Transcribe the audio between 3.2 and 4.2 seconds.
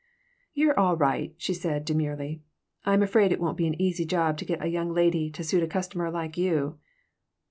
it won't be an easy